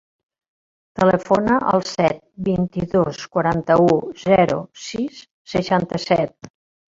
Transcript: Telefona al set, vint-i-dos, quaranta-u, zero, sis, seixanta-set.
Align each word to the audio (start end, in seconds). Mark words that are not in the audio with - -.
Telefona 0.99 1.57
al 1.73 1.83
set, 1.89 2.21
vint-i-dos, 2.47 3.19
quaranta-u, 3.37 3.85
zero, 4.23 4.57
sis, 4.87 5.23
seixanta-set. 5.57 6.51